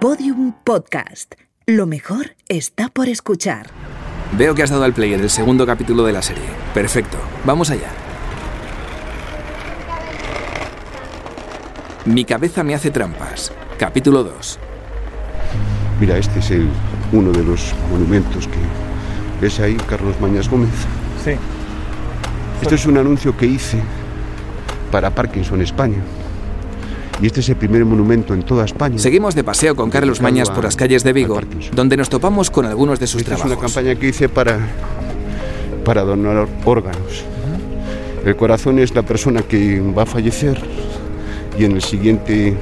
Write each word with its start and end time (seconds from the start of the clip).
Podium 0.00 0.52
Podcast. 0.62 1.34
Lo 1.66 1.84
mejor 1.84 2.36
está 2.48 2.88
por 2.88 3.08
escuchar. 3.08 3.66
Veo 4.36 4.54
que 4.54 4.62
has 4.62 4.70
dado 4.70 4.84
al 4.84 4.92
play 4.92 5.12
en 5.12 5.20
el 5.20 5.28
segundo 5.28 5.66
capítulo 5.66 6.04
de 6.04 6.12
la 6.12 6.22
serie. 6.22 6.44
Perfecto, 6.72 7.18
vamos 7.44 7.68
allá. 7.70 7.88
Mi 12.04 12.24
cabeza 12.24 12.62
me 12.62 12.76
hace 12.76 12.92
trampas. 12.92 13.52
Capítulo 13.76 14.22
2. 14.22 14.60
Mira, 15.98 16.16
este 16.16 16.38
es 16.38 16.52
el, 16.52 16.68
uno 17.10 17.32
de 17.32 17.42
los 17.42 17.74
monumentos 17.90 18.46
que 18.46 18.60
ves 19.40 19.58
ahí, 19.58 19.76
Carlos 19.88 20.20
Mañas 20.20 20.48
Gómez. 20.48 20.70
Sí. 21.24 21.32
Esto 22.62 22.76
es 22.76 22.86
un 22.86 22.98
anuncio 22.98 23.36
que 23.36 23.46
hice 23.46 23.82
para 24.92 25.10
Parkinson 25.10 25.60
España. 25.60 25.98
Y 27.20 27.26
este 27.26 27.40
es 27.40 27.48
el 27.48 27.56
primer 27.56 27.84
monumento 27.84 28.32
en 28.32 28.42
toda 28.44 28.64
España. 28.64 28.98
Seguimos 28.98 29.34
de 29.34 29.42
paseo 29.42 29.74
con 29.74 29.90
Carlos 29.90 30.20
Mañas 30.20 30.50
por 30.50 30.62
las 30.64 30.76
calles 30.76 31.02
de 31.02 31.12
Vigo, 31.12 31.40
donde 31.74 31.96
nos 31.96 32.08
topamos 32.08 32.50
con 32.50 32.64
algunos 32.64 33.00
de 33.00 33.06
sus 33.08 33.22
Esta 33.22 33.34
es 33.34 33.40
trabajos. 33.40 33.58
una 33.60 33.72
campaña 33.74 33.98
que 33.98 34.08
hice 34.08 34.28
para, 34.28 34.58
para 35.84 36.02
donar 36.04 36.46
órganos. 36.64 37.24
El 38.24 38.36
corazón 38.36 38.78
es 38.78 38.94
la 38.94 39.02
persona 39.02 39.42
que 39.42 39.80
va 39.80 40.02
a 40.04 40.06
fallecer 40.06 40.60
y 41.58 41.64
en 41.64 41.72
el 41.72 41.82
siguiente 41.82 42.54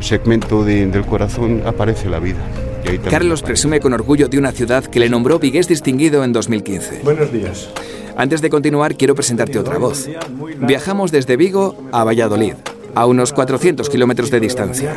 segmento 0.00 0.64
de- 0.64 0.86
del 0.86 1.06
corazón 1.06 1.62
aparece 1.64 2.10
la 2.10 2.18
vida. 2.18 2.38
Y 2.84 2.88
ahí 2.88 2.94
también 2.96 3.10
Carlos 3.12 3.42
presume 3.42 3.80
con 3.80 3.92
orgullo 3.92 4.28
de 4.28 4.38
una 4.38 4.52
ciudad 4.52 4.84
que 4.84 4.98
le 5.00 5.08
nombró 5.08 5.38
Vigués 5.38 5.68
Distinguido 5.68 6.24
en 6.24 6.32
2015. 6.32 7.00
Buenos 7.04 7.32
días. 7.32 7.70
Antes 8.16 8.42
de 8.42 8.50
continuar, 8.50 8.96
quiero 8.96 9.14
presentarte 9.14 9.58
otra 9.58 9.78
voz. 9.78 10.06
Viajamos 10.58 11.12
desde 11.12 11.36
Vigo 11.36 11.76
a 11.92 12.04
Valladolid, 12.04 12.54
a 12.94 13.06
unos 13.06 13.32
400 13.32 13.88
kilómetros 13.88 14.30
de 14.30 14.40
distancia. 14.40 14.96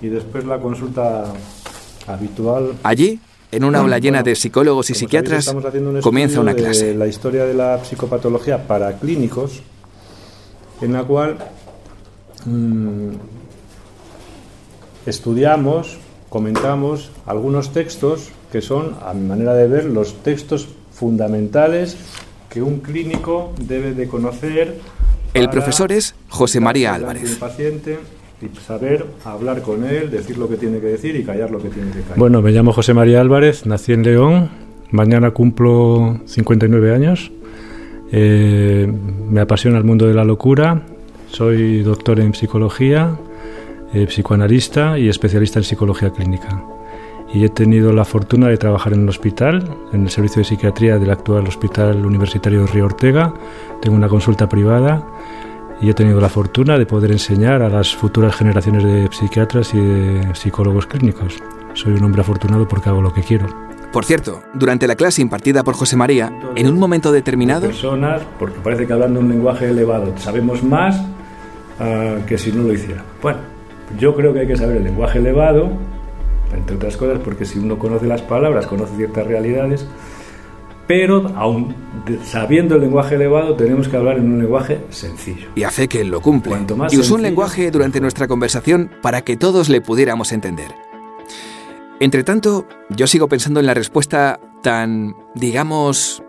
Y 0.00 0.08
después 0.08 0.44
la 0.44 0.58
consulta 0.58 1.24
habitual. 2.06 2.74
Allí, 2.82 3.20
en 3.50 3.64
una 3.64 3.80
aula 3.80 3.98
llena 3.98 4.22
de 4.22 4.34
psicólogos 4.34 4.90
y 4.90 4.94
psiquiatras, 4.94 5.54
comienza 6.00 6.40
una 6.40 6.54
clase. 6.54 6.94
La 6.94 7.06
historia 7.06 7.44
de 7.44 7.54
la 7.54 7.84
psicopatología 7.84 8.66
para 8.66 8.98
clínicos, 8.98 9.62
en 10.80 10.92
la 10.92 11.04
cual 11.04 11.38
mm, 12.46 13.10
estudiamos, 15.06 15.98
comentamos 16.28 17.10
algunos 17.26 17.72
textos 17.72 18.30
que 18.50 18.60
son, 18.60 18.96
a 19.04 19.14
mi 19.14 19.26
manera 19.26 19.54
de 19.54 19.66
ver, 19.68 19.84
los 19.84 20.22
textos 20.22 20.68
fundamentales 20.92 21.96
que 22.48 22.62
un 22.62 22.80
clínico 22.80 23.52
debe 23.58 23.94
de 23.94 24.06
conocer. 24.08 24.78
El 25.34 25.48
profesor 25.48 25.92
es 25.92 26.14
José 26.28 26.60
María 26.60 26.94
Álvarez. 26.94 27.34
un 27.34 27.38
paciente 27.38 27.98
y 28.42 28.56
saber 28.58 29.06
hablar 29.24 29.62
con 29.62 29.84
él, 29.84 30.10
decir 30.10 30.36
lo 30.36 30.48
que 30.48 30.56
tiene 30.56 30.80
que 30.80 30.88
decir 30.88 31.14
y 31.16 31.24
callar 31.24 31.50
lo 31.50 31.58
que 31.62 31.68
tiene 31.68 31.90
que 31.90 32.00
callar. 32.00 32.18
Bueno, 32.18 32.42
me 32.42 32.50
llamo 32.50 32.72
José 32.72 32.92
María 32.92 33.20
Álvarez, 33.20 33.64
nací 33.66 33.92
en 33.92 34.02
León, 34.02 34.50
mañana 34.90 35.30
cumplo 35.30 36.20
59 36.26 36.94
años, 36.94 37.30
Eh, 38.14 38.86
me 39.30 39.40
apasiona 39.40 39.78
el 39.78 39.84
mundo 39.84 40.06
de 40.06 40.12
la 40.12 40.22
locura, 40.22 40.82
soy 41.30 41.82
doctor 41.82 42.20
en 42.20 42.34
psicología, 42.34 43.16
eh, 43.94 44.04
psicoanalista 44.06 44.98
y 44.98 45.08
especialista 45.08 45.60
en 45.60 45.64
psicología 45.64 46.10
clínica. 46.10 46.62
Y 47.32 47.44
he 47.44 47.48
tenido 47.48 47.92
la 47.92 48.04
fortuna 48.04 48.48
de 48.48 48.58
trabajar 48.58 48.92
en 48.92 49.00
un 49.00 49.08
hospital, 49.08 49.76
en 49.92 50.02
el 50.02 50.10
servicio 50.10 50.40
de 50.40 50.44
psiquiatría 50.44 50.98
del 50.98 51.10
actual 51.10 51.48
Hospital 51.48 52.04
Universitario 52.04 52.60
de 52.60 52.66
Río 52.66 52.84
Ortega. 52.84 53.32
Tengo 53.80 53.96
una 53.96 54.08
consulta 54.08 54.48
privada 54.48 55.06
y 55.80 55.88
he 55.88 55.94
tenido 55.94 56.20
la 56.20 56.28
fortuna 56.28 56.78
de 56.78 56.86
poder 56.86 57.10
enseñar 57.10 57.62
a 57.62 57.68
las 57.68 57.94
futuras 57.96 58.36
generaciones 58.36 58.84
de 58.84 59.08
psiquiatras 59.10 59.72
y 59.74 59.80
de 59.80 60.34
psicólogos 60.34 60.86
clínicos. 60.86 61.42
Soy 61.74 61.94
un 61.94 62.04
hombre 62.04 62.20
afortunado 62.20 62.68
porque 62.68 62.90
hago 62.90 63.00
lo 63.00 63.12
que 63.12 63.22
quiero. 63.22 63.46
Por 63.92 64.04
cierto, 64.04 64.42
durante 64.54 64.86
la 64.86 64.96
clase 64.96 65.20
impartida 65.20 65.64
por 65.64 65.74
José 65.74 65.96
María, 65.96 66.32
en 66.54 66.66
un 66.66 66.78
momento 66.78 67.12
determinado, 67.12 67.66
personas, 67.66 68.22
porque 68.38 68.58
parece 68.62 68.86
que 68.86 68.92
hablando 68.92 69.20
un 69.20 69.28
lenguaje 69.28 69.68
elevado 69.68 70.16
sabemos 70.16 70.62
más 70.62 71.02
ah, 71.78 72.16
que 72.26 72.38
si 72.38 72.52
no 72.52 72.62
lo 72.62 72.72
hiciera. 72.72 73.02
Bueno, 73.20 73.40
yo 73.98 74.14
creo 74.14 74.32
que 74.32 74.40
hay 74.40 74.46
que 74.46 74.56
saber 74.56 74.78
el 74.78 74.84
lenguaje 74.84 75.18
elevado, 75.18 75.72
entre 76.56 76.76
otras 76.76 76.96
cosas, 76.96 77.18
porque 77.24 77.44
si 77.44 77.58
uno 77.58 77.78
conoce 77.78 78.06
las 78.06 78.22
palabras, 78.22 78.66
conoce 78.66 78.94
ciertas 78.96 79.26
realidades, 79.26 79.86
pero 80.86 81.30
aún 81.36 81.74
de- 82.06 82.22
sabiendo 82.24 82.74
el 82.74 82.80
lenguaje 82.82 83.14
elevado, 83.14 83.54
tenemos 83.56 83.88
que 83.88 83.96
hablar 83.96 84.18
en 84.18 84.32
un 84.32 84.38
lenguaje 84.40 84.80
sencillo. 84.90 85.48
y 85.54 85.62
hace 85.62 85.88
que 85.88 86.04
lo 86.04 86.20
cumple, 86.20 86.50
Cuanto 86.50 86.76
más 86.76 86.92
y 86.92 86.98
usó 86.98 87.14
un 87.14 87.22
lenguaje 87.22 87.70
durante 87.70 88.00
nuestra 88.00 88.26
conversación 88.28 88.90
para 89.00 89.22
que 89.22 89.36
todos 89.36 89.68
le 89.68 89.80
pudiéramos 89.80 90.32
entender. 90.32 90.72
Entre 92.00 92.24
tanto, 92.24 92.66
yo 92.90 93.06
sigo 93.06 93.28
pensando 93.28 93.60
en 93.60 93.66
la 93.66 93.74
respuesta 93.74 94.40
tan, 94.62 95.14
digamos, 95.36 96.22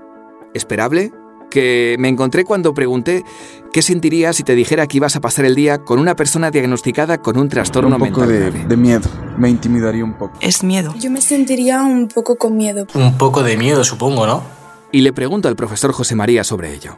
esperable 0.54 1.12
que 1.54 1.96
me 2.00 2.10
encontré 2.10 2.46
cuando 2.46 2.74
pregunté 2.74 3.24
qué 3.72 3.84
sentirías 3.84 4.36
si 4.36 4.42
te 4.42 4.56
dijera 4.56 4.88
que 4.88 4.98
ibas 4.98 5.16
a 5.16 5.22
pasar 5.22 5.46
el 5.46 5.54
día 5.54 5.84
con 5.84 6.00
una 6.00 6.16
persona 6.16 6.50
diagnosticada 6.50 7.20
con 7.20 7.38
un 7.38 7.48
trastorno 7.48 7.96
un 7.98 8.00
poco 8.00 8.22
mental 8.22 8.28
de, 8.28 8.40
grave. 8.40 8.66
de 8.68 8.76
miedo. 8.76 9.08
Me 9.38 9.52
intimidaría 9.52 10.04
un 10.04 10.16
poco. 10.16 10.34
Es 10.42 10.64
miedo. 10.64 10.96
Yo 11.00 11.12
me 11.12 11.22
sentiría 11.22 11.84
un 11.84 12.08
poco 12.08 12.38
con 12.38 12.58
miedo. 12.58 12.88
Un 12.96 13.20
poco 13.20 13.44
de 13.44 13.56
miedo, 13.56 13.84
supongo, 13.84 14.26
¿no? 14.26 14.44
Y 14.92 15.02
le 15.02 15.14
pregunto 15.14 15.48
al 15.48 15.56
profesor 15.56 15.92
José 15.92 16.16
María 16.16 16.44
sobre 16.44 16.74
ello. 16.74 16.98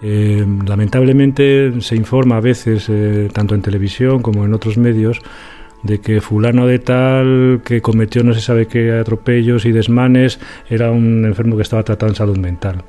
Eh, 0.00 0.46
lamentablemente 0.64 1.80
se 1.80 1.96
informa 1.96 2.36
a 2.36 2.40
veces, 2.40 2.86
eh, 2.88 3.28
tanto 3.32 3.56
en 3.56 3.62
televisión 3.62 4.22
como 4.22 4.44
en 4.44 4.54
otros 4.54 4.78
medios, 4.78 5.20
de 5.82 6.00
que 6.00 6.20
fulano 6.20 6.68
de 6.68 6.78
tal 6.78 7.62
que 7.64 7.82
cometió 7.82 8.22
no 8.22 8.32
se 8.32 8.40
sabe 8.42 8.68
qué 8.68 8.92
atropellos 8.92 9.64
y 9.64 9.72
desmanes 9.72 10.38
era 10.68 10.92
un 10.92 11.24
enfermo 11.24 11.56
que 11.56 11.62
estaba 11.62 11.82
tratado 11.82 12.10
en 12.10 12.16
salud 12.16 12.38
mental. 12.38 12.84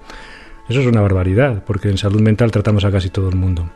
Eso 0.70 0.82
es 0.82 0.86
una 0.86 1.02
barbaridad, 1.02 1.64
porque 1.66 1.90
en 1.90 1.98
salud 1.98 2.22
mental 2.22 2.52
tratamos 2.52 2.86
a 2.86 2.92
casi 2.92 3.10
todo 3.10 3.30
el 3.30 3.36
mundo. 3.36 3.70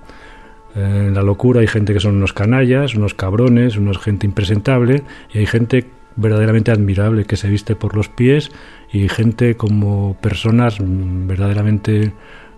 Eh, 0.75 1.05
En 1.07 1.15
la 1.15 1.23
locura 1.23 1.61
hay 1.61 1.67
gente 1.67 1.93
que 1.93 1.99
son 1.99 2.15
unos 2.15 2.33
canallas, 2.33 2.95
unos 2.95 3.13
cabrones, 3.15 3.77
unos 3.77 3.97
gente 3.97 4.27
impresentable, 4.27 5.03
y 5.33 5.39
hay 5.39 5.45
gente 5.47 5.85
verdaderamente 6.15 6.71
admirable 6.71 7.25
que 7.25 7.35
se 7.35 7.49
viste 7.49 7.75
por 7.75 7.95
los 7.95 8.07
pies 8.07 8.51
y 8.91 9.09
gente 9.09 9.55
como 9.55 10.15
personas 10.21 10.79
mm, 10.79 11.27
verdaderamente 11.27 12.13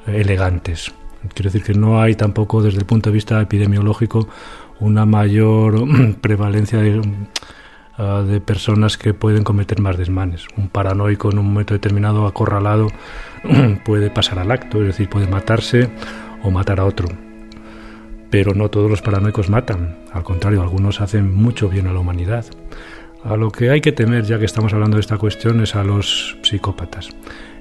elegantes. 0.06 0.92
Quiero 1.34 1.50
decir 1.50 1.64
que 1.64 1.74
no 1.74 2.02
hay 2.02 2.16
tampoco 2.16 2.62
desde 2.62 2.80
el 2.80 2.86
punto 2.86 3.10
de 3.10 3.14
vista 3.14 3.42
epidemiológico 3.42 4.28
una 4.80 5.06
mayor 5.06 5.76
prevalencia 6.22 6.80
de, 6.80 7.02
de 7.98 8.42
personas 8.42 8.98
que 8.98 9.14
pueden 9.14 9.44
cometer 9.44 9.80
más 9.80 9.98
desmanes. 9.98 10.48
Un 10.58 10.68
paranoico 10.68 11.32
en 11.32 11.40
un 11.40 11.46
momento 11.48 11.74
determinado 11.74 12.28
acorralado 12.28 12.88
puede 13.86 14.10
pasar 14.10 14.40
al 14.40 14.52
acto, 14.52 14.82
es 14.82 14.88
decir, 14.88 15.10
puede 15.10 15.28
matarse 15.28 15.90
o 16.44 16.52
matar 16.52 16.80
a 16.80 16.86
otro. 16.86 17.08
Pero 18.30 18.54
no 18.54 18.70
todos 18.70 18.90
los 18.90 19.02
paranoicos 19.02 19.50
matan, 19.50 19.98
al 20.12 20.24
contrario, 20.24 20.62
algunos 20.62 21.00
hacen 21.00 21.34
mucho 21.34 21.70
bien 21.70 21.88
a 21.88 21.94
la 21.94 22.00
humanidad. 22.00 22.46
A 23.24 23.38
lo 23.38 23.50
que 23.50 23.70
hay 23.70 23.82
que 23.82 23.92
temer, 23.92 24.26
ya 24.26 24.40
que 24.40 24.46
estamos 24.46 24.74
hablando 24.74 24.98
de 24.98 25.02
esta 25.02 25.18
cuestión, 25.18 25.62
es 25.62 25.76
a 25.76 25.84
los 25.84 26.38
psicópatas. 26.44 27.10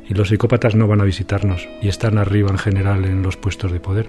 Y 0.09 0.15
los 0.15 0.29
psicópatas 0.29 0.75
no 0.75 0.87
van 0.87 1.01
a 1.01 1.05
visitarnos 1.05 1.69
y 1.81 1.89
están 1.89 2.19
arriba 2.19 2.51
en 2.51 2.59
general 2.59 3.05
en 3.05 3.23
los 3.23 3.37
puestos 3.37 3.73
de 3.73 3.81
poder. 3.81 4.09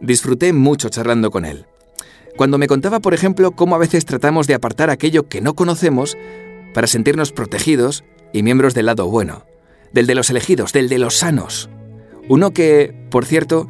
Disfruté 0.00 0.52
mucho 0.52 0.88
charlando 0.88 1.30
con 1.30 1.44
él. 1.44 1.66
Cuando 2.36 2.58
me 2.58 2.66
contaba, 2.66 3.00
por 3.00 3.14
ejemplo, 3.14 3.52
cómo 3.52 3.76
a 3.76 3.78
veces 3.78 4.04
tratamos 4.04 4.46
de 4.46 4.54
apartar 4.54 4.90
aquello 4.90 5.28
que 5.28 5.40
no 5.40 5.54
conocemos 5.54 6.16
para 6.72 6.88
sentirnos 6.88 7.32
protegidos 7.32 8.04
y 8.32 8.42
miembros 8.42 8.74
del 8.74 8.86
lado 8.86 9.06
bueno, 9.06 9.44
del 9.92 10.06
de 10.06 10.16
los 10.16 10.30
elegidos, 10.30 10.72
del 10.72 10.88
de 10.88 10.98
los 10.98 11.14
sanos. 11.14 11.70
Uno 12.28 12.50
que, 12.50 13.06
por 13.10 13.24
cierto, 13.24 13.68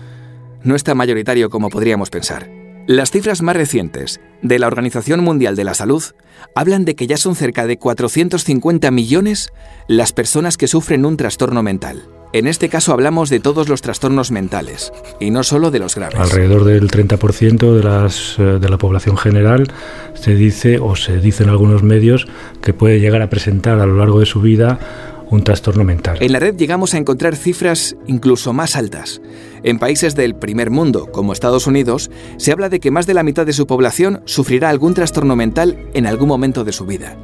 no 0.62 0.74
es 0.74 0.84
tan 0.84 0.96
mayoritario 0.96 1.50
como 1.50 1.68
podríamos 1.68 2.08
pensar. 2.08 2.63
Las 2.86 3.10
cifras 3.10 3.40
más 3.40 3.56
recientes 3.56 4.20
de 4.42 4.58
la 4.58 4.66
Organización 4.66 5.20
Mundial 5.20 5.56
de 5.56 5.64
la 5.64 5.72
Salud 5.72 6.02
hablan 6.54 6.84
de 6.84 6.94
que 6.94 7.06
ya 7.06 7.16
son 7.16 7.34
cerca 7.34 7.66
de 7.66 7.78
450 7.78 8.90
millones 8.90 9.54
las 9.88 10.12
personas 10.12 10.58
que 10.58 10.68
sufren 10.68 11.06
un 11.06 11.16
trastorno 11.16 11.62
mental. 11.62 12.02
En 12.34 12.46
este 12.46 12.68
caso 12.68 12.92
hablamos 12.92 13.30
de 13.30 13.40
todos 13.40 13.70
los 13.70 13.80
trastornos 13.80 14.30
mentales, 14.30 14.92
y 15.18 15.30
no 15.30 15.44
solo 15.44 15.70
de 15.70 15.78
los 15.78 15.94
graves. 15.94 16.18
Alrededor 16.18 16.64
del 16.64 16.90
30% 16.90 17.74
de, 17.74 17.82
las, 17.82 18.38
eh, 18.38 18.58
de 18.60 18.68
la 18.68 18.76
población 18.76 19.16
general 19.16 19.68
se 20.12 20.34
dice, 20.34 20.78
o 20.78 20.94
se 20.94 21.20
dice 21.20 21.44
en 21.44 21.48
algunos 21.48 21.82
medios, 21.82 22.26
que 22.60 22.74
puede 22.74 23.00
llegar 23.00 23.22
a 23.22 23.30
presentar 23.30 23.80
a 23.80 23.86
lo 23.86 23.96
largo 23.96 24.20
de 24.20 24.26
su 24.26 24.42
vida 24.42 24.78
un 25.34 25.44
trastorno 25.44 25.84
mental. 25.84 26.18
En 26.20 26.32
la 26.32 26.38
red 26.38 26.56
llegamos 26.56 26.94
a 26.94 26.98
encontrar 26.98 27.36
cifras 27.36 27.96
incluso 28.06 28.52
más 28.52 28.76
altas. 28.76 29.20
En 29.62 29.78
países 29.78 30.14
del 30.14 30.34
primer 30.34 30.70
mundo, 30.70 31.10
como 31.10 31.32
Estados 31.32 31.66
Unidos, 31.66 32.10
se 32.36 32.52
habla 32.52 32.68
de 32.68 32.80
que 32.80 32.90
más 32.90 33.06
de 33.06 33.14
la 33.14 33.22
mitad 33.22 33.46
de 33.46 33.52
su 33.52 33.66
población 33.66 34.22
sufrirá 34.24 34.70
algún 34.70 34.94
trastorno 34.94 35.36
mental 35.36 35.88
en 35.94 36.06
algún 36.06 36.28
momento 36.28 36.64
de 36.64 36.72
su 36.72 36.86
vida. 36.86 37.16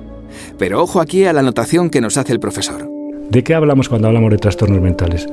Pero 0.58 0.82
ojo 0.82 1.00
aquí 1.00 1.24
a 1.24 1.32
la 1.32 1.40
anotación 1.40 1.90
que 1.90 2.00
nos 2.00 2.16
hace 2.16 2.32
el 2.32 2.40
profesor. 2.40 2.88
¿De 3.30 3.44
qué 3.44 3.54
hablamos 3.54 3.88
cuando 3.88 4.08
hablamos 4.08 4.30
de 4.30 4.38
trastornos 4.38 4.80
mentales? 4.80 5.26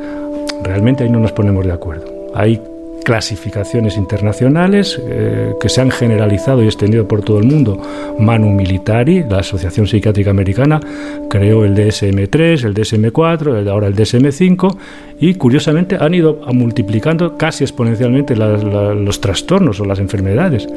Realmente 0.63 1.03
ahí 1.03 1.09
no 1.09 1.19
nos 1.19 1.31
ponemos 1.31 1.65
de 1.65 1.71
acuerdo. 1.71 2.06
Hay 2.35 2.62
clasificaciones 3.07 3.95
internacionales 3.95 5.00
eh, 5.01 5.54
que 5.62 5.69
se 5.69 5.80
han 5.80 5.92
generalizado 5.92 6.62
y 6.62 6.65
extendido 6.65 7.07
por 7.07 7.21
todo 7.21 7.39
el 7.39 7.45
mundo. 7.45 7.81
Manu 8.19 8.50
Militari, 8.50 9.24
la 9.24 9.39
Asociación 9.39 9.88
Psiquiátrica 9.88 10.31
Americana, 10.31 10.81
creó 11.30 11.63
el 11.63 11.74
DSM-3, 11.74 12.65
el 12.65 12.74
DSM-4, 12.74 13.65
ahora 13.69 13.88
el 13.88 13.95
DSM-5 13.95 14.77
y 15.21 15.36
curiosamente 15.36 15.95
han 15.98 16.15
ido 16.15 16.42
multiplicando 16.51 17.38
casi 17.38 17.63
exponencialmente 17.63 18.36
los 18.36 19.21
trastornos 19.21 19.80
o 19.80 19.86
las 19.86 20.00
enfermedades. 20.00 20.68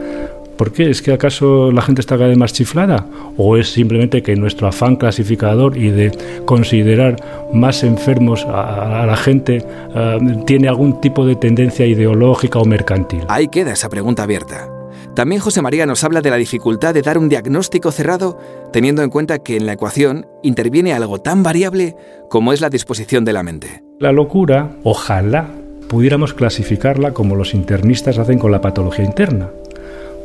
¿Por 0.60 0.72
qué? 0.72 0.90
¿Es 0.90 1.00
que 1.00 1.10
acaso 1.10 1.72
la 1.72 1.80
gente 1.80 2.02
está 2.02 2.18
cada 2.18 2.28
vez 2.28 2.36
más 2.36 2.52
chiflada? 2.52 3.06
¿O 3.38 3.56
es 3.56 3.72
simplemente 3.72 4.22
que 4.22 4.36
nuestro 4.36 4.68
afán 4.68 4.96
clasificador 4.96 5.78
y 5.78 5.88
de 5.88 6.12
considerar 6.44 7.16
más 7.50 7.82
enfermos 7.82 8.44
a, 8.44 9.06
la 9.06 9.16
gente 9.16 9.64
eh, 9.94 10.18
tiene 10.44 10.68
algún 10.68 11.00
tipo 11.00 11.24
de 11.24 11.34
tendencia 11.34 11.86
ideológica 11.86 12.58
o 12.58 12.66
mercantil? 12.66 13.22
Ahí 13.28 13.48
queda 13.48 13.72
esa 13.72 13.88
pregunta 13.88 14.24
abierta. 14.24 14.68
También 15.14 15.40
José 15.40 15.62
María 15.62 15.86
nos 15.86 16.04
habla 16.04 16.20
de 16.20 16.28
la 16.28 16.36
dificultad 16.36 16.92
de 16.92 17.00
dar 17.00 17.16
un 17.16 17.30
diagnóstico 17.30 17.90
cerrado 17.90 18.38
teniendo 18.70 19.02
en 19.02 19.08
cuenta 19.08 19.38
que 19.38 19.56
en 19.56 19.64
la 19.64 19.72
ecuación 19.72 20.26
interviene 20.42 20.92
algo 20.92 21.22
tan 21.22 21.42
variable 21.42 21.96
como 22.28 22.52
es 22.52 22.60
la 22.60 22.68
disposición 22.68 23.24
de 23.24 23.32
la 23.32 23.42
mente. 23.42 23.82
La 23.98 24.12
locura, 24.12 24.72
ojalá 24.82 25.48
pudiéramos 25.88 26.34
clasificarla 26.34 27.14
como 27.14 27.34
los 27.34 27.54
internistas 27.54 28.18
hacen 28.18 28.38
con 28.38 28.52
la 28.52 28.60
patología 28.60 29.06
interna 29.06 29.48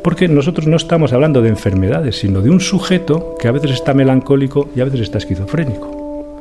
porque 0.06 0.28
nosotros 0.28 0.68
no 0.68 0.76
estamos 0.76 1.12
hablando 1.12 1.42
de 1.42 1.48
enfermedades, 1.48 2.20
sino 2.20 2.40
de 2.40 2.48
un 2.48 2.60
sujeto 2.60 3.34
que 3.40 3.48
a 3.48 3.50
veces 3.50 3.72
está 3.72 3.92
melancólico 3.92 4.68
y 4.76 4.80
a 4.80 4.84
veces 4.84 5.00
está 5.00 5.18
esquizofrénico. 5.18 6.38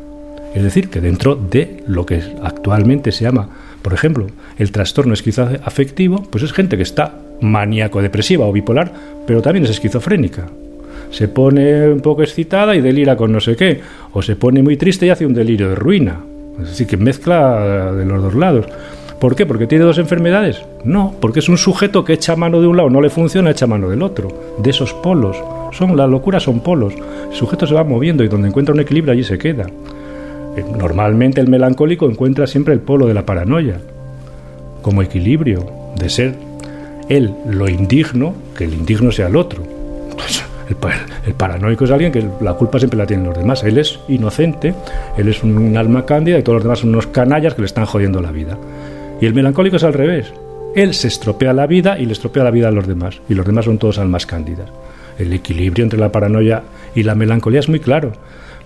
Es 0.53 0.61
decir, 0.61 0.91
que 0.91 1.01
dentro 1.01 1.33
de 1.33 1.83
lo 1.87 2.05
que 2.05 2.21
actualmente 2.43 3.11
se 3.11 3.23
llama, 3.23 3.49
por 3.81 3.95
ejemplo, 3.95 4.27
el 4.59 4.71
trastorno 4.71 5.15
esquizoafectivo, 5.15 6.21
pues 6.29 6.43
es 6.43 6.53
gente 6.53 6.77
que 6.77 6.83
está 6.83 7.15
maníaco-depresiva 7.41 8.45
o 8.45 8.53
bipolar, 8.53 8.93
pero 9.25 9.41
también 9.41 9.65
es 9.65 9.71
esquizofrénica. 9.71 10.45
Se 11.09 11.27
pone 11.27 11.89
un 11.89 12.01
poco 12.01 12.21
excitada 12.21 12.75
y 12.75 12.81
delira 12.81 13.17
con 13.17 13.31
no 13.31 13.39
sé 13.39 13.55
qué, 13.55 13.81
o 14.13 14.21
se 14.21 14.35
pone 14.35 14.61
muy 14.61 14.77
triste 14.77 15.07
y 15.07 15.09
hace 15.09 15.25
un 15.25 15.33
delirio 15.33 15.69
de 15.69 15.75
ruina. 15.75 16.19
Es 16.61 16.69
decir, 16.69 16.85
que 16.85 16.97
mezcla 16.97 17.91
de 17.93 18.05
los 18.05 18.21
dos 18.21 18.35
lados. 18.35 18.67
¿Por 19.19 19.35
qué? 19.35 19.45
¿Porque 19.45 19.65
tiene 19.65 19.85
dos 19.85 19.97
enfermedades? 19.97 20.61
No, 20.83 21.13
porque 21.19 21.39
es 21.39 21.49
un 21.49 21.57
sujeto 21.57 22.03
que 22.03 22.13
echa 22.13 22.35
mano 22.35 22.59
de 22.61 22.67
un 22.67 22.77
lado, 22.77 22.89
no 22.89 23.01
le 23.01 23.09
funciona, 23.09 23.51
echa 23.51 23.65
mano 23.65 23.89
del 23.89 24.01
otro. 24.01 24.55
De 24.57 24.69
esos 24.69 24.93
polos. 24.93 25.37
Son, 25.71 25.95
la 25.95 26.07
locura 26.07 26.39
son 26.39 26.59
polos. 26.59 26.93
El 27.29 27.35
sujeto 27.35 27.65
se 27.65 27.73
va 27.73 27.83
moviendo 27.83 28.23
y 28.23 28.27
donde 28.27 28.49
encuentra 28.49 28.73
un 28.73 28.81
equilibrio 28.81 29.13
allí 29.13 29.23
se 29.23 29.37
queda. 29.37 29.67
Eh, 30.57 30.63
normalmente 30.77 31.41
el 31.41 31.47
melancólico 31.47 32.09
encuentra 32.09 32.47
siempre 32.47 32.73
el 32.73 32.81
polo 32.81 33.07
de 33.07 33.13
la 33.13 33.25
paranoia, 33.25 33.79
como 34.81 35.01
equilibrio, 35.01 35.65
de 35.97 36.09
ser 36.09 36.35
él 37.09 37.33
lo 37.49 37.69
indigno, 37.69 38.33
que 38.57 38.65
el 38.65 38.73
indigno 38.73 39.11
sea 39.11 39.27
el 39.27 39.35
otro. 39.35 39.63
El, 40.69 40.75
el, 41.27 41.33
paranoico 41.35 41.85
es 41.85 41.91
alguien 41.91 42.11
que 42.11 42.27
la 42.41 42.53
culpa 42.53 42.79
siempre 42.79 42.97
la 42.97 43.05
tienen 43.05 43.27
los 43.27 43.37
demás. 43.37 43.63
Él 43.63 43.77
es 43.77 43.99
inocente, 44.07 44.73
él 45.15 45.27
es 45.27 45.43
un 45.43 45.77
alma 45.77 46.05
cándida 46.05 46.39
y 46.39 46.43
todos 46.43 46.55
los 46.55 46.63
demás 46.63 46.79
son 46.79 46.89
unos 46.89 47.07
canallas 47.07 47.53
que 47.53 47.61
le 47.61 47.67
están 47.67 47.85
jodiendo 47.85 48.19
la 48.21 48.31
vida. 48.31 48.57
Y 49.21 49.25
el 49.25 49.33
melancólico 49.33 49.77
es 49.77 49.83
al 49.83 49.93
revés. 49.93 50.31
Él 50.75 50.93
se 50.93 51.07
estropea 51.07 51.53
la 51.53 51.67
vida 51.67 51.97
y 51.97 52.05
le 52.05 52.13
estropea 52.13 52.43
la 52.43 52.51
vida 52.51 52.67
a 52.67 52.71
los 52.71 52.87
demás. 52.87 53.21
Y 53.29 53.33
los 53.33 53.45
demás 53.45 53.65
son 53.65 53.77
todos 53.77 53.97
almas 53.97 54.25
cándidas. 54.25 54.69
El 55.17 55.31
equilibrio 55.31 55.83
entre 55.83 55.99
la 55.99 56.11
paranoia 56.11 56.63
y 56.93 57.03
la 57.03 57.15
melancolía 57.15 57.61
es 57.61 57.69
muy 57.69 57.79
claro. 57.79 58.11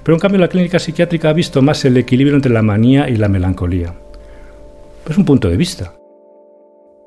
Pero 0.03 0.15
en 0.15 0.19
cambio 0.19 0.39
la 0.39 0.47
clínica 0.47 0.79
psiquiátrica 0.79 1.29
ha 1.29 1.33
visto 1.33 1.61
más 1.61 1.85
el 1.85 1.97
equilibrio 1.97 2.35
entre 2.35 2.51
la 2.51 2.63
manía 2.63 3.09
y 3.09 3.15
la 3.15 3.27
melancolía. 3.27 3.93
Es 5.07 5.17
un 5.17 5.25
punto 5.25 5.49
de 5.49 5.57
vista. 5.57 5.93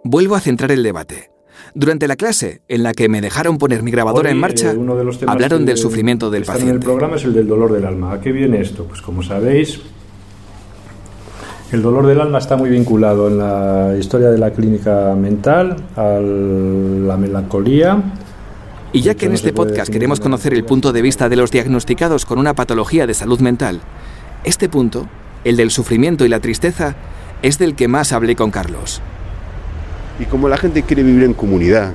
Vuelvo 0.04 0.36
a 0.36 0.40
centrar 0.40 0.70
el 0.70 0.82
debate. 0.82 1.30
Durante 1.74 2.06
la 2.06 2.16
clase, 2.16 2.62
en 2.68 2.82
la 2.82 2.92
que 2.92 3.08
me 3.08 3.20
dejaron 3.20 3.56
poner 3.58 3.82
mi 3.82 3.90
grabadora 3.90 4.30
en 4.30 4.38
marcha, 4.38 4.72
eh, 4.72 5.26
hablaron 5.26 5.64
del 5.64 5.78
sufrimiento 5.78 6.30
del 6.30 6.44
paciente. 6.44 6.70
En 6.70 6.76
el 6.76 6.82
programa 6.82 7.16
es 7.16 7.24
el 7.24 7.32
del 7.32 7.46
dolor 7.46 7.72
del 7.72 7.86
alma. 7.86 8.12
¿A 8.12 8.20
qué 8.20 8.30
viene 8.30 8.60
esto? 8.60 8.84
Pues 8.84 9.00
como 9.00 9.22
sabéis, 9.22 9.80
el 11.72 11.80
dolor 11.80 12.06
del 12.06 12.20
alma 12.20 12.38
está 12.38 12.56
muy 12.56 12.68
vinculado 12.68 13.28
en 13.28 13.38
la 13.38 13.96
historia 13.98 14.28
de 14.28 14.36
la 14.36 14.50
clínica 14.50 15.14
mental 15.14 15.76
a 15.96 16.20
la 16.20 17.16
melancolía. 17.16 18.02
Y 18.92 19.00
ya 19.00 19.14
que 19.14 19.24
en 19.24 19.32
este 19.32 19.54
podcast 19.54 19.90
queremos 19.90 20.20
conocer 20.20 20.52
el 20.52 20.64
punto 20.64 20.92
de 20.92 21.00
vista 21.00 21.30
de 21.30 21.36
los 21.36 21.50
diagnosticados 21.50 22.26
con 22.26 22.38
una 22.38 22.52
patología 22.52 23.06
de 23.06 23.14
salud 23.14 23.40
mental, 23.40 23.80
este 24.44 24.68
punto, 24.68 25.08
el 25.44 25.56
del 25.56 25.70
sufrimiento 25.70 26.26
y 26.26 26.28
la 26.28 26.40
tristeza, 26.40 26.94
es 27.40 27.58
del 27.58 27.74
que 27.74 27.88
más 27.88 28.12
hablé 28.12 28.36
con 28.36 28.50
Carlos. 28.50 29.00
Y 30.20 30.26
como 30.26 30.50
la 30.50 30.58
gente 30.58 30.82
quiere 30.82 31.02
vivir 31.02 31.24
en 31.24 31.32
comunidad, 31.32 31.94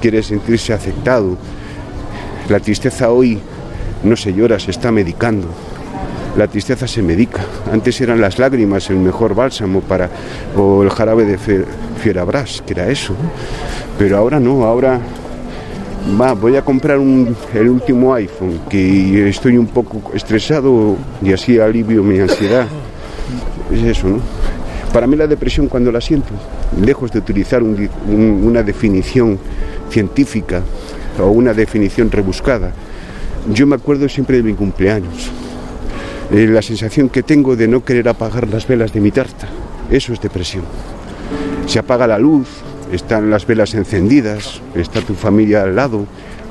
quiere 0.00 0.22
sentirse 0.22 0.72
aceptado, 0.72 1.36
la 2.48 2.60
tristeza 2.60 3.10
hoy 3.10 3.40
no 4.04 4.14
se 4.14 4.32
llora, 4.32 4.60
se 4.60 4.70
está 4.70 4.92
medicando 4.92 5.48
la 6.36 6.46
tristeza 6.46 6.86
se 6.86 7.02
medica. 7.02 7.44
Antes 7.72 8.00
eran 8.00 8.20
las 8.20 8.38
lágrimas 8.38 8.90
el 8.90 8.96
mejor 8.96 9.34
bálsamo 9.34 9.80
para, 9.80 10.10
o 10.56 10.82
el 10.82 10.90
jarabe 10.90 11.24
de 11.24 11.38
fierabras, 12.02 12.62
que 12.66 12.74
era 12.74 12.88
eso. 12.88 13.14
Pero 13.98 14.18
ahora 14.18 14.38
no, 14.38 14.64
ahora 14.64 15.00
va, 16.20 16.34
voy 16.34 16.56
a 16.56 16.62
comprar 16.62 16.98
el 16.98 17.68
último 17.68 18.14
iPhone, 18.14 18.60
que 18.68 19.28
estoy 19.28 19.56
un 19.56 19.66
poco 19.66 20.12
estresado 20.14 20.96
y 21.22 21.32
así 21.32 21.58
alivio 21.58 22.02
mi 22.02 22.18
ansiedad. 22.18 22.66
Es 23.72 23.82
eso, 23.82 24.08
¿no? 24.08 24.20
Para 24.92 25.06
mí 25.06 25.16
la 25.16 25.26
depresión 25.26 25.68
cuando 25.68 25.90
la 25.90 26.00
siento, 26.00 26.30
lejos 26.80 27.10
de 27.12 27.18
utilizar 27.18 27.62
una 27.62 28.62
definición 28.62 29.38
científica 29.90 30.62
o 31.20 31.26
una 31.26 31.52
definición 31.52 32.10
rebuscada, 32.10 32.72
yo 33.52 33.66
me 33.66 33.76
acuerdo 33.76 34.08
siempre 34.08 34.38
de 34.38 34.42
mi 34.42 34.54
cumpleaños. 34.54 35.30
Eh, 36.32 36.48
la 36.48 36.60
sensación 36.60 37.08
que 37.08 37.22
tengo 37.22 37.54
de 37.54 37.68
no 37.68 37.84
querer 37.84 38.08
apagar 38.08 38.48
las 38.48 38.66
velas 38.66 38.92
de 38.92 39.00
mi 39.00 39.12
tarta. 39.12 39.48
Eso 39.90 40.12
es 40.12 40.20
depresión. 40.20 40.64
Se 41.66 41.78
apaga 41.78 42.06
la 42.06 42.18
luz, 42.18 42.48
están 42.90 43.30
las 43.30 43.46
velas 43.46 43.74
encendidas, 43.74 44.60
está 44.74 45.00
tu 45.00 45.14
familia 45.14 45.62
al 45.62 45.76
lado, 45.76 46.06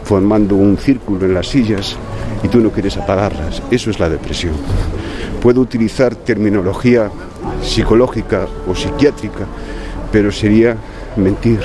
formando 0.05 0.55
un 0.55 0.77
círculo 0.77 1.25
en 1.25 1.33
las 1.33 1.47
sillas 1.47 1.97
y 2.43 2.47
tú 2.47 2.61
no 2.61 2.71
quieres 2.71 2.95
apagarlas. 2.95 3.61
Eso 3.69 3.89
es 3.89 3.99
la 3.99 4.09
depresión. 4.09 4.53
Puedo 5.41 5.59
utilizar 5.59 6.15
terminología 6.15 7.11
psicológica 7.61 8.47
o 8.67 8.75
psiquiátrica, 8.75 9.45
pero 10.11 10.31
sería 10.31 10.77
mentir. 11.17 11.59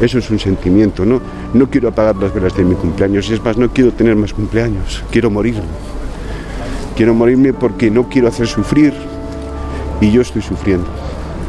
Eso 0.00 0.18
es 0.18 0.30
un 0.30 0.38
sentimiento, 0.38 1.04
¿no? 1.04 1.20
No 1.52 1.68
quiero 1.68 1.88
apagar 1.88 2.16
las 2.16 2.32
velas 2.32 2.56
de 2.56 2.64
mi 2.64 2.74
cumpleaños, 2.74 3.28
es 3.28 3.44
más, 3.44 3.58
no 3.58 3.68
quiero 3.70 3.92
tener 3.92 4.16
más 4.16 4.32
cumpleaños, 4.32 5.04
quiero 5.10 5.30
morir. 5.30 5.60
Quiero 7.00 7.14
morirme 7.14 7.54
porque 7.54 7.90
no 7.90 8.10
quiero 8.10 8.28
hacer 8.28 8.46
sufrir 8.46 8.92
y 10.02 10.12
yo 10.12 10.20
estoy 10.20 10.42
sufriendo. 10.42 10.86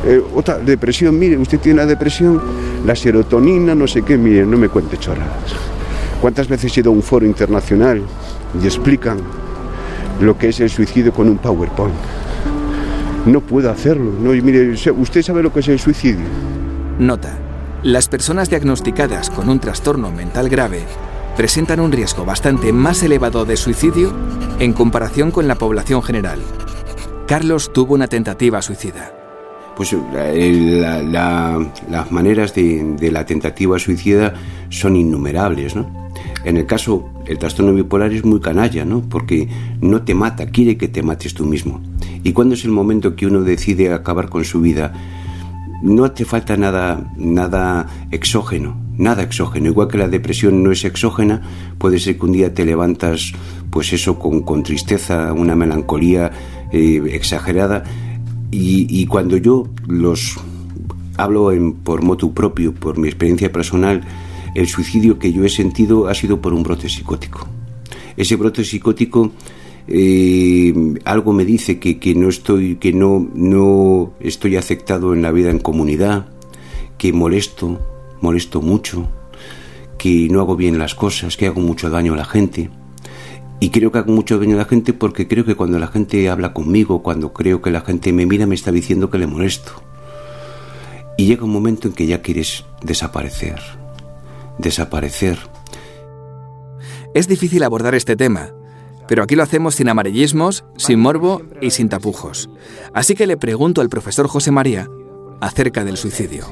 Eh, 0.05 0.23
otra 0.33 0.57
depresión, 0.59 1.19
mire, 1.19 1.35
usted 1.35 1.59
tiene 1.59 1.81
una 1.81 1.85
depresión, 1.85 2.41
la 2.85 2.95
serotonina, 2.95 3.75
no 3.75 3.85
sé 3.85 4.01
qué, 4.01 4.17
mire, 4.17 4.45
no 4.45 4.57
me 4.57 4.69
cuente 4.69 4.97
chorradas. 4.97 5.53
¿Cuántas 6.21 6.47
veces 6.47 6.77
he 6.77 6.79
ido 6.79 6.91
a 6.91 6.93
un 6.93 7.03
foro 7.03 7.25
internacional 7.25 8.01
y 8.63 8.65
explican 8.65 9.17
lo 10.21 10.37
que 10.37 10.47
es 10.47 10.61
el 10.61 10.69
suicidio 10.69 11.11
con 11.11 11.27
un 11.27 11.37
PowerPoint? 11.37 11.95
No 13.25 13.41
puedo 13.41 13.69
hacerlo. 13.69 14.09
No, 14.21 14.29
mire, 14.29 14.71
¿usted 14.71 15.21
sabe 15.21 15.43
lo 15.43 15.51
que 15.51 15.59
es 15.59 15.67
el 15.67 15.79
suicidio? 15.79 16.27
Nota. 16.97 17.37
Las 17.83 18.07
personas 18.07 18.49
diagnosticadas 18.49 19.29
con 19.29 19.49
un 19.49 19.59
trastorno 19.59 20.11
mental 20.11 20.47
grave 20.47 20.85
presentan 21.41 21.79
un 21.79 21.91
riesgo 21.91 22.23
bastante 22.23 22.71
más 22.71 23.01
elevado 23.01 23.45
de 23.45 23.57
suicidio 23.57 24.13
en 24.59 24.73
comparación 24.73 25.31
con 25.31 25.47
la 25.47 25.55
población 25.55 26.03
general. 26.03 26.37
Carlos 27.27 27.73
tuvo 27.73 27.95
una 27.95 28.05
tentativa 28.05 28.61
suicida. 28.61 29.11
Pues 29.75 29.91
eh, 29.91 30.83
las 31.89 32.11
maneras 32.11 32.53
de, 32.53 33.09
la 33.11 33.25
tentativa 33.25 33.79
suicida 33.79 34.35
son 34.69 34.95
innumerables, 34.95 35.75
¿no? 35.75 36.11
En 36.43 36.57
el 36.57 36.67
caso, 36.67 37.09
el 37.25 37.39
trastorno 37.39 37.73
bipolar 37.73 38.13
es 38.13 38.23
muy 38.23 38.39
canalla, 38.39 38.85
¿no? 38.85 39.01
Porque 39.01 39.49
no 39.81 40.03
te 40.03 40.13
mata, 40.13 40.45
quiere 40.45 40.77
que 40.77 40.89
te 40.89 41.01
mates 41.01 41.33
tú 41.33 41.47
mismo. 41.47 41.81
Y 42.23 42.33
cuando 42.33 42.53
es 42.53 42.65
el 42.65 42.71
momento 42.71 43.15
que 43.15 43.25
uno 43.25 43.41
decide 43.41 43.91
acabar 43.91 44.29
con 44.29 44.45
su 44.45 44.61
vida, 44.61 44.93
no 45.81 46.11
te 46.11 46.25
falta 46.25 46.57
nada, 46.57 47.11
nada 47.17 48.07
exógeno, 48.11 48.79
nada 48.97 49.23
exógeno. 49.23 49.67
Igual 49.67 49.87
que 49.87 49.97
la 49.97 50.07
depresión 50.07 50.63
no 50.63 50.71
es 50.71 50.85
exógena, 50.85 51.41
puede 51.77 51.99
ser 51.99 52.17
que 52.17 52.25
un 52.25 52.31
día 52.33 52.53
te 52.53 52.65
levantas, 52.65 53.33
pues 53.69 53.91
eso, 53.93 54.19
con, 54.19 54.41
con 54.41 54.63
tristeza, 54.63 55.33
una 55.33 55.55
melancolía 55.55 56.31
eh, 56.71 57.01
exagerada. 57.11 57.83
Y, 58.53 59.05
cuando 59.05 59.37
yo 59.37 59.69
los 59.87 60.37
hablo 61.17 61.53
en, 61.53 61.73
por 61.73 62.03
motu 62.03 62.33
propio, 62.33 62.73
por 62.73 62.97
mi 62.97 63.07
experiencia 63.07 63.51
personal, 63.51 64.01
el 64.55 64.67
suicidio 64.67 65.17
que 65.19 65.31
yo 65.31 65.45
he 65.45 65.49
sentido 65.49 66.09
ha 66.09 66.13
sido 66.13 66.41
por 66.41 66.53
un 66.53 66.63
brote 66.63 66.89
psicótico. 66.89 67.47
Ese 68.17 68.35
brote 68.35 68.65
psicótico 68.65 69.31
eh, 69.87 70.73
algo 71.05 71.33
me 71.33 71.45
dice 71.45 71.79
que, 71.79 71.99
que, 71.99 72.15
no 72.15 72.29
estoy 72.29 72.75
que 72.75 72.93
no, 72.93 73.29
no 73.33 74.13
estoy 74.19 74.55
aceptado 74.57 75.13
en 75.13 75.21
la 75.21 75.31
vida 75.31 75.49
en 75.49 75.59
comunidad 75.59 76.27
que 76.97 77.13
molesto, 77.13 77.79
molesto 78.21 78.61
mucho, 78.61 79.09
que 79.97 80.27
no 80.29 80.39
hago 80.39 80.55
bien 80.55 80.77
las 80.77 80.93
cosas, 80.93 81.35
que 81.35 81.47
hago 81.47 81.61
mucho 81.61 81.89
daño 81.89 82.13
a 82.13 82.17
la 82.17 82.25
gente. 82.25 82.69
Y 83.59 83.69
creo 83.69 83.91
que 83.91 83.99
hago 83.99 84.11
mucho 84.11 84.39
daño 84.39 84.55
a 84.55 84.59
la 84.59 84.65
gente 84.65 84.93
porque 84.93 85.27
creo 85.27 85.45
que 85.45 85.55
cuando 85.55 85.79
la 85.79 85.87
gente 85.87 86.29
habla 86.29 86.53
conmigo, 86.53 87.01
cuando 87.03 87.33
creo 87.33 87.61
que 87.61 87.71
la 87.71 87.81
gente 87.81 88.13
me 88.13 88.25
mira, 88.25 88.45
me 88.45 88.55
está 88.55 88.71
diciendo 88.71 89.09
que 89.09 89.17
le 89.17 89.27
molesto. 89.27 89.71
Y 91.17 91.25
llega 91.25 91.43
un 91.43 91.51
momento 91.51 91.87
en 91.87 91.93
que 91.93 92.05
ya 92.07 92.21
quieres 92.21 92.65
desaparecer. 92.83 93.59
Desaparecer. 94.57 95.37
Es 97.13 97.27
difícil 97.27 97.63
abordar 97.63 97.93
este 97.93 98.15
tema, 98.15 98.51
pero 99.07 99.23
aquí 99.23 99.35
lo 99.35 99.43
hacemos 99.43 99.75
sin 99.75 99.89
amarillismos, 99.89 100.63
sin 100.77 100.99
morbo 100.99 101.41
y 101.61 101.71
sin 101.71 101.89
tapujos. 101.89 102.49
Así 102.93 103.15
que 103.15 103.27
le 103.27 103.37
pregunto 103.37 103.81
al 103.81 103.89
profesor 103.89 104.27
José 104.27 104.51
María 104.51 104.87
acerca 105.39 105.83
del 105.83 105.97
suicidio. 105.97 106.45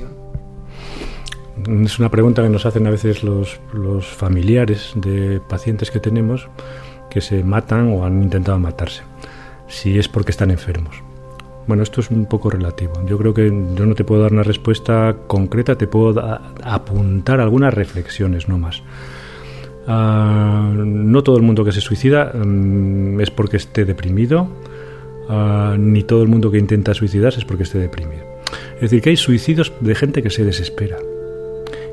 Es 1.68 2.00
una 2.00 2.10
pregunta 2.10 2.41
que 2.41 2.50
nos 2.50 2.65
hacen 2.65 2.88
a 2.88 2.89
veces 2.89 3.24
los, 3.24 3.60
familiares 4.08 4.94
de 4.96 5.41
pacientes 5.50 5.91
que 5.91 6.00
tenemos 6.00 6.48
que 7.10 7.22
se 7.22 7.44
matan 7.44 7.91
o 7.94 8.06
han 8.06 8.24
intentado 8.24 8.60
matarse, 8.60 9.01
si 9.68 9.98
es 9.98 10.08
porque 10.08 10.32
están 10.32 10.51
enfermos. 10.51 11.03
Bueno, 11.68 11.84
esto 11.84 12.01
es 12.01 12.10
un 12.10 12.25
poco 12.25 12.50
relativo. 12.50 12.94
Yo 13.06 13.18
creo 13.18 13.34
que 13.34 13.48
yo 13.75 13.86
no 13.86 13.94
te 13.94 14.03
puedo 14.03 14.22
dar 14.22 14.32
una 14.34 14.44
respuesta 14.44 15.15
concreta, 15.27 15.75
te 15.75 15.88
puedo 15.88 16.20
apuntar 16.63 17.39
algunas 17.39 17.74
reflexiones, 17.74 18.48
no 18.48 18.58
más. 18.58 18.82
Ah, 19.88 20.71
no 20.75 21.24
todo 21.24 21.38
el 21.38 21.43
mundo 21.43 21.65
que 21.65 21.71
se 21.71 21.81
suicida 21.81 22.31
mm, 22.33 23.19
es 23.21 23.31
porque 23.31 23.57
esté 23.57 23.86
deprimido, 23.86 24.48
ah, 25.29 25.75
ni 25.77 26.03
todo 26.03 26.21
el 26.21 26.27
mundo 26.27 26.51
que 26.51 26.57
intenta 26.57 26.93
suicidarse 26.93 27.39
es 27.39 27.45
porque 27.45 27.63
esté 27.63 27.79
deprimido. 27.79 28.24
Es 28.75 28.81
decir, 28.81 29.01
que 29.01 29.09
hay 29.09 29.17
suicidios 29.17 29.74
de 29.79 29.95
gente 29.95 30.24
que 30.24 30.29
se 30.29 30.45
desespera 30.45 30.98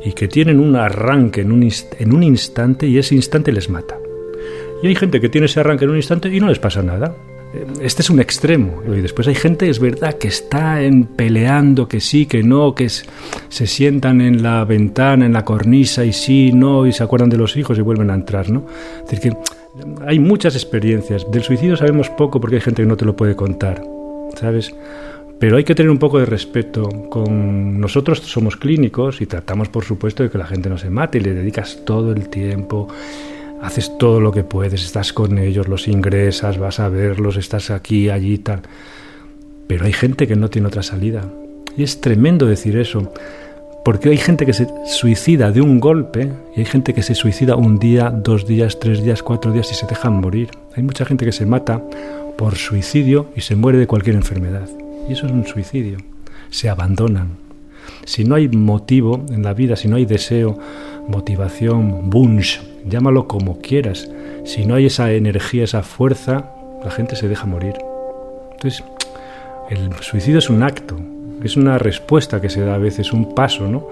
y 0.05 0.13
que 0.13 0.29
tienen 0.29 0.61
un 0.61 0.77
arranque 0.77 1.41
en 1.41 1.53
un, 1.53 1.69
en 1.99 2.15
un 2.15 2.23
instante 2.23 2.87
y 2.87 2.99
ese 2.99 3.15
instante 3.15 3.51
les 3.53 3.69
mata. 3.69 3.99
Y 4.83 4.89
hay 4.89 4.95
gente 4.95 5.21
que 5.21 5.29
tiene 5.29 5.47
ese 5.47 5.61
arranque 5.61 5.85
en 5.85 5.91
un 5.91 5.97
instante 5.97 6.29
y 6.29 6.39
no 6.39 6.49
les 6.49 6.59
pasa 6.59 6.83
nada. 6.83 7.17
Este 7.81 8.03
es 8.03 8.11
un 8.11 8.21
extremo. 8.21 8.83
Y 8.87 9.01
después 9.01 9.29
hay 9.29 9.35
gente, 9.35 9.69
es 9.69 9.79
verdad, 9.79 10.15
que 10.15 10.29
está 10.29 10.83
en 10.83 11.05
peleando, 11.05 11.89
que 11.89 12.01
sí, 12.01 12.27
que 12.27 12.43
no, 12.43 12.75
que 12.75 12.89
se 12.89 13.67
sientan 13.67 14.21
en 14.21 14.43
la 14.43 14.65
ventana, 14.65 15.27
en 15.27 15.33
la 15.33 15.45
cornisa 15.45 16.05
y 16.05 16.13
sí, 16.13 16.53
no, 16.53 16.87
y 16.87 16.93
se 16.93 17.03
acuerdan 17.03 17.29
de 17.29 17.37
los 17.37 17.57
hijos 17.57 17.79
y 17.79 17.83
vuelven 17.83 18.11
a 18.11 18.15
entrar, 18.15 18.51
¿no? 18.51 18.67
Es 19.05 19.11
decir, 19.11 19.33
que 19.33 20.07
hay 20.07 20.19
muchas 20.19 20.55
experiencias. 20.55 21.31
Del 21.31 21.43
suicidio 21.43 21.77
sabemos 21.77 22.09
poco 22.11 22.41
porque 22.41 22.57
hay 22.57 22.63
gente 22.63 22.83
que 22.83 22.89
no 22.89 22.97
te 22.97 23.05
lo 23.05 23.17
puede 23.17 23.37
contar, 23.37 23.83
¿sabes? 24.37 24.75
Pero 25.39 25.59
hay 25.59 25.65
que 25.65 25.75
tener 25.75 25.91
un 25.91 25.99
poco 25.99 26.19
de 26.19 26.25
respeto. 26.25 26.89
Con 27.11 27.79
nosotros 27.79 28.21
somos 28.21 28.57
clínicos 28.57 29.21
y 29.21 29.27
tratamos, 29.27 29.69
por 29.69 29.85
supuesto, 29.85 30.23
de 30.23 30.31
que 30.31 30.39
la 30.39 30.47
gente 30.47 30.71
no 30.71 30.79
se 30.79 30.89
mate 30.89 31.19
y 31.19 31.21
le 31.21 31.35
dedicas 31.35 31.83
todo 31.85 32.13
el 32.13 32.31
tiempo 32.31 32.89
haces 33.63 33.97
todo 33.99 34.21
lo 34.21 34.33
que 34.33 34.45
puedes, 34.45 34.85
estás 34.85 35.13
con 35.13 35.39
ellos, 35.39 35.69
los 35.69 35.89
ingresas, 35.89 36.59
vas 36.59 36.81
a 36.81 36.89
verlos, 36.89 37.37
estás 37.37 37.71
aquí, 37.71 38.11
allí, 38.11 38.39
tal. 38.39 38.63
Pero 39.67 39.85
hay 39.85 39.93
gente 39.93 40.27
que 40.27 40.37
no 40.37 40.49
tiene 40.49 40.69
otra 40.69 40.83
salida. 40.83 41.23
Y 41.77 41.83
es 41.83 42.01
tremendo 42.01 42.47
decir 42.47 42.77
eso, 42.77 43.13
porque 43.85 44.09
hay 44.09 44.17
gente 44.17 44.47
que 44.47 44.53
se 44.53 44.67
suicida 44.87 45.53
de 45.53 45.61
un 45.61 45.79
golpe 45.79 46.31
y 46.57 46.61
hay 46.61 46.67
gente 46.67 46.95
que 46.95 47.03
se 47.03 47.15
suicida 47.15 47.57
un 47.57 47.79
día, 47.79 48.11
dos 48.11 48.47
días, 48.47 48.81
tres 48.81 49.03
días, 49.03 49.23
cuatro 49.23 49.53
días 49.53 49.71
y 49.71 49.75
se 49.75 49.87
dejan 49.87 50.21
morir. 50.21 50.51
Hay 50.75 50.83
mucha 50.83 51.05
gente 51.05 51.25
que 51.25 51.33
se 51.33 51.47
mata 51.47 51.83
por 52.37 52.57
suicidio 52.57 53.27
y 53.37 53.43
se 53.43 53.57
muere 53.57 53.79
de 53.79 53.87
cualquier 53.87 54.17
enfermedad. 54.17 54.69
Y 55.09 55.13
eso 55.13 55.27
es 55.27 55.33
un 55.33 55.47
suicidio. 55.47 55.99
Se 56.51 56.69
abandonan. 56.69 57.46
Si 58.05 58.25
no 58.25 58.35
hay 58.35 58.49
motivo 58.49 59.25
en 59.31 59.43
la 59.43 59.55
vida, 59.55 59.77
si 59.77 59.89
no 59.89 59.97
hay 59.97 60.05
deseo, 60.05 60.59
motivación, 61.09 62.11
bunch, 62.11 62.61
llámalo 62.85 63.27
como 63.27 63.59
quieras. 63.61 64.09
Si 64.45 64.65
no 64.65 64.75
hay 64.75 64.87
esa 64.87 65.13
energía, 65.13 65.65
esa 65.65 65.83
fuerza, 65.83 66.53
la 66.85 66.91
gente 66.91 67.17
se 67.17 67.29
deja 67.29 67.47
morir. 67.47 67.75
Entonces, 68.53 68.85
el 69.71 69.93
suicidio 70.01 70.39
es 70.39 70.49
un 70.49 70.63
acto, 70.63 70.97
es 71.43 71.57
una 71.57 71.79
respuesta 71.79 72.41
que 72.41 72.49
se 72.49 72.61
da 72.61 72.75
a 72.75 72.79
veces, 72.79 73.13
un 73.13 73.35
paso, 73.35 73.69
¿no? 73.69 73.89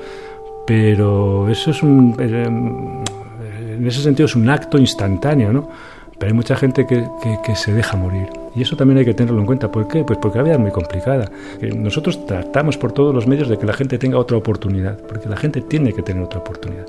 Pero 0.66 1.48
eso 1.48 1.70
es 1.70 1.82
un. 1.82 2.16
Eh, 2.18 2.44
en 3.74 3.86
ese 3.86 4.00
sentido 4.00 4.26
es 4.26 4.36
un 4.36 4.48
acto 4.48 4.78
instantáneo, 4.78 5.52
¿no? 5.52 5.68
Pero 6.18 6.30
hay 6.30 6.34
mucha 6.34 6.56
gente 6.56 6.86
que, 6.86 7.06
que, 7.44 7.56
se 7.56 7.72
deja 7.72 7.96
morir. 7.96 8.28
Y 8.54 8.62
eso 8.62 8.76
también 8.76 8.98
hay 8.98 9.04
que 9.04 9.14
tenerlo 9.14 9.40
en 9.40 9.46
cuenta. 9.46 9.70
¿Por 9.70 9.88
qué? 9.88 10.04
Pues 10.04 10.18
porque 10.20 10.38
la 10.38 10.44
vida 10.44 10.54
es 10.54 10.60
muy 10.60 10.70
complicada. 10.70 11.30
Nosotros 11.76 12.24
tratamos 12.26 12.76
por 12.76 12.92
todos 12.92 13.14
los 13.14 13.26
medios 13.26 13.48
de 13.48 13.58
que 13.58 13.66
la 13.66 13.72
gente 13.72 13.98
tenga 13.98 14.18
otra 14.18 14.36
oportunidad, 14.36 14.98
porque 15.08 15.28
la 15.28 15.36
gente 15.36 15.60
tiene 15.60 15.92
que 15.92 16.02
tener 16.02 16.22
otra 16.22 16.40
oportunidad. 16.40 16.86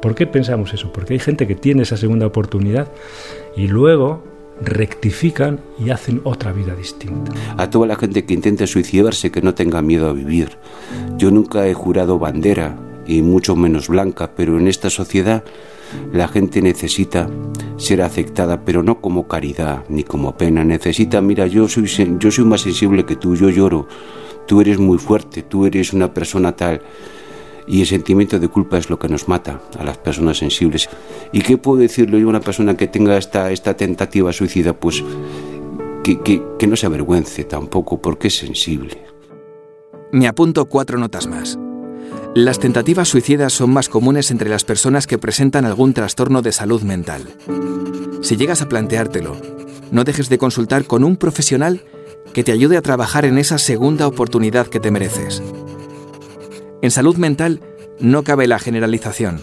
¿Por 0.00 0.14
qué 0.14 0.26
pensamos 0.26 0.72
eso? 0.72 0.92
Porque 0.92 1.14
hay 1.14 1.20
gente 1.20 1.46
que 1.46 1.54
tiene 1.54 1.82
esa 1.82 1.96
segunda 1.96 2.26
oportunidad 2.26 2.88
y 3.56 3.68
luego 3.68 4.22
rectifican 4.60 5.60
y 5.78 5.90
hacen 5.90 6.20
otra 6.24 6.52
vida 6.52 6.74
distinta. 6.74 7.32
A 7.56 7.70
toda 7.70 7.86
la 7.86 7.96
gente 7.96 8.24
que 8.24 8.34
intenta 8.34 8.66
suicidarse 8.66 9.30
que 9.30 9.42
no 9.42 9.54
tenga 9.54 9.82
miedo 9.82 10.08
a 10.08 10.12
vivir. 10.12 10.50
Yo 11.18 11.30
nunca 11.30 11.66
he 11.66 11.74
jurado 11.74 12.18
bandera 12.18 12.76
y 13.06 13.22
mucho 13.22 13.56
menos 13.56 13.88
blanca, 13.88 14.30
pero 14.36 14.58
en 14.58 14.68
esta 14.68 14.90
sociedad 14.90 15.44
la 16.12 16.28
gente 16.28 16.62
necesita 16.62 17.28
ser 17.76 18.02
aceptada, 18.02 18.64
pero 18.64 18.82
no 18.82 19.00
como 19.00 19.26
caridad 19.26 19.84
ni 19.88 20.04
como 20.04 20.36
pena. 20.36 20.64
Necesita, 20.64 21.20
mira, 21.20 21.46
yo 21.46 21.68
soy, 21.68 21.88
yo 22.18 22.30
soy 22.30 22.44
más 22.44 22.62
sensible 22.62 23.04
que 23.04 23.16
tú, 23.16 23.34
yo 23.34 23.50
lloro, 23.50 23.86
tú 24.46 24.60
eres 24.60 24.78
muy 24.78 24.98
fuerte, 24.98 25.42
tú 25.42 25.66
eres 25.66 25.92
una 25.92 26.12
persona 26.12 26.54
tal. 26.54 26.82
Y 27.66 27.80
el 27.80 27.86
sentimiento 27.86 28.38
de 28.38 28.48
culpa 28.48 28.78
es 28.78 28.90
lo 28.90 28.98
que 28.98 29.08
nos 29.08 29.28
mata 29.28 29.60
a 29.78 29.84
las 29.84 29.96
personas 29.98 30.38
sensibles. 30.38 30.88
¿Y 31.32 31.42
qué 31.42 31.58
puedo 31.58 31.78
decirle 31.78 32.20
yo 32.20 32.26
a 32.26 32.30
una 32.30 32.40
persona 32.40 32.76
que 32.76 32.88
tenga 32.88 33.16
esta, 33.16 33.52
esta 33.52 33.76
tentativa 33.76 34.32
suicida? 34.32 34.72
Pues 34.72 35.02
que, 36.02 36.20
que, 36.20 36.42
que 36.58 36.66
no 36.66 36.76
se 36.76 36.86
avergüence 36.86 37.44
tampoco, 37.44 38.02
porque 38.02 38.28
es 38.28 38.36
sensible. 38.36 38.98
Me 40.10 40.26
apunto 40.26 40.66
cuatro 40.66 40.98
notas 40.98 41.26
más. 41.26 41.58
Las 42.34 42.58
tentativas 42.58 43.08
suicidas 43.08 43.52
son 43.52 43.74
más 43.74 43.90
comunes 43.90 44.30
entre 44.30 44.48
las 44.48 44.64
personas 44.64 45.06
que 45.06 45.18
presentan 45.18 45.66
algún 45.66 45.92
trastorno 45.92 46.40
de 46.40 46.52
salud 46.52 46.80
mental. 46.80 47.28
Si 48.22 48.38
llegas 48.38 48.62
a 48.62 48.70
planteártelo, 48.70 49.36
no 49.90 50.04
dejes 50.04 50.30
de 50.30 50.38
consultar 50.38 50.86
con 50.86 51.04
un 51.04 51.18
profesional 51.18 51.84
que 52.32 52.42
te 52.42 52.52
ayude 52.52 52.78
a 52.78 52.82
trabajar 52.82 53.26
en 53.26 53.36
esa 53.36 53.58
segunda 53.58 54.06
oportunidad 54.06 54.68
que 54.68 54.80
te 54.80 54.90
mereces. 54.90 55.42
En 56.80 56.90
salud 56.90 57.16
mental 57.16 57.60
no 58.00 58.22
cabe 58.22 58.46
la 58.46 58.58
generalización. 58.58 59.42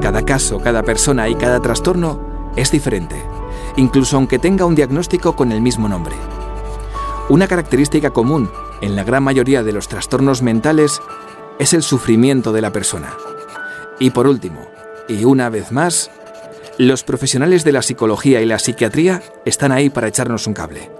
Cada 0.00 0.24
caso, 0.24 0.60
cada 0.60 0.84
persona 0.84 1.28
y 1.28 1.34
cada 1.34 1.60
trastorno 1.60 2.52
es 2.54 2.70
diferente, 2.70 3.16
incluso 3.76 4.16
aunque 4.16 4.38
tenga 4.38 4.66
un 4.66 4.76
diagnóstico 4.76 5.34
con 5.34 5.50
el 5.50 5.60
mismo 5.60 5.88
nombre. 5.88 6.14
Una 7.28 7.48
característica 7.48 8.10
común 8.10 8.48
en 8.82 8.94
la 8.94 9.02
gran 9.02 9.24
mayoría 9.24 9.64
de 9.64 9.72
los 9.72 9.88
trastornos 9.88 10.42
mentales 10.42 11.00
es 11.58 11.72
el 11.72 11.82
sufrimiento 11.82 12.52
de 12.52 12.60
la 12.60 12.72
persona. 12.72 13.14
Y 13.98 14.10
por 14.10 14.26
último, 14.26 14.60
y 15.08 15.24
una 15.24 15.48
vez 15.50 15.70
más, 15.70 16.10
los 16.78 17.04
profesionales 17.04 17.64
de 17.64 17.72
la 17.72 17.82
psicología 17.82 18.42
y 18.42 18.46
la 18.46 18.58
psiquiatría 18.58 19.22
están 19.44 19.72
ahí 19.72 19.90
para 19.90 20.08
echarnos 20.08 20.46
un 20.46 20.54
cable. 20.54 20.90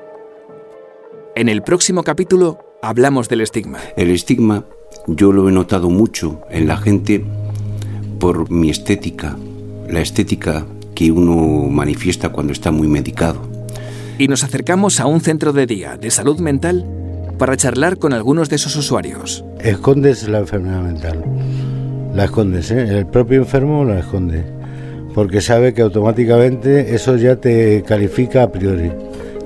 En 1.34 1.48
el 1.48 1.62
próximo 1.62 2.04
capítulo 2.04 2.78
hablamos 2.82 3.28
del 3.28 3.40
estigma. 3.40 3.78
El 3.96 4.10
estigma 4.10 4.64
yo 5.06 5.32
lo 5.32 5.48
he 5.48 5.52
notado 5.52 5.90
mucho 5.90 6.42
en 6.50 6.68
la 6.68 6.76
gente 6.76 7.24
por 8.20 8.50
mi 8.50 8.70
estética, 8.70 9.36
la 9.88 10.00
estética 10.00 10.64
que 10.94 11.10
uno 11.10 11.68
manifiesta 11.68 12.28
cuando 12.28 12.52
está 12.52 12.70
muy 12.70 12.86
medicado. 12.86 13.40
Y 14.16 14.28
nos 14.28 14.44
acercamos 14.44 15.00
a 15.00 15.06
un 15.06 15.20
centro 15.20 15.52
de 15.52 15.66
día 15.66 15.96
de 15.96 16.10
salud 16.12 16.38
mental 16.38 16.86
para 17.38 17.56
charlar 17.56 17.98
con 17.98 18.12
algunos 18.12 18.48
de 18.48 18.58
sus 18.58 18.76
usuarios. 18.76 19.44
Escondes 19.60 20.28
la 20.28 20.38
enfermedad 20.38 20.80
mental. 20.80 21.24
La 22.14 22.24
escondes, 22.24 22.70
¿eh? 22.70 22.98
El 22.98 23.06
propio 23.06 23.38
enfermo 23.38 23.84
la 23.84 23.98
esconde. 23.98 24.44
Porque 25.14 25.40
sabe 25.40 25.74
que 25.74 25.82
automáticamente 25.82 26.94
eso 26.94 27.16
ya 27.16 27.36
te 27.36 27.82
califica 27.82 28.42
a 28.42 28.52
priori. 28.52 28.90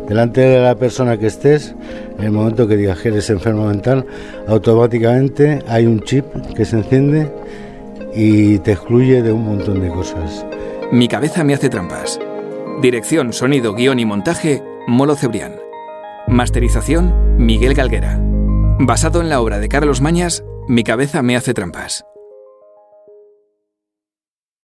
Delante 0.09 0.41
de 0.41 0.61
la 0.61 0.75
persona 0.77 1.19
que 1.19 1.27
estés, 1.27 1.75
en 2.19 2.25
el 2.25 2.33
momento 2.33 2.67
que 2.67 2.77
digas 2.77 2.99
que 2.99 3.09
eres 3.09 3.29
enfermo 3.29 3.67
mental, 3.67 4.07
automáticamente 4.47 5.63
hay 5.69 5.87
un 5.87 6.01
chip 6.01 6.25
que 6.57 6.65
se 6.65 6.77
enciende 6.77 7.31
y 8.15 8.59
te 8.61 8.73
excluye 8.73 9.23
de 9.23 9.33
un 9.33 9.45
montón 9.45 9.81
de 9.81 9.89
cosas. 9.89 10.47
Mi 10.91 11.09
cabeza 11.09 11.45
me 11.45 11.53
hace 11.53 11.69
trampas. 11.69 12.19
Dirección, 12.81 13.35
sonido, 13.35 13.75
guion 13.75 13.99
y 13.99 14.07
montaje, 14.07 14.63
Molo 14.87 15.15
Cebrián. 15.15 15.68
Masterización, 16.31 17.37
Miguel 17.39 17.75
Galguera. 17.75 18.19
Basado 18.79 19.21
en 19.23 19.29
la 19.31 19.41
obra 19.41 19.59
de 19.59 19.69
Carlos 19.69 20.01
Mañas, 20.01 20.45
Mi 20.69 20.85
cabeza 20.85 21.23
me 21.23 21.35
hace 21.35 21.55
trampas. 21.55 22.05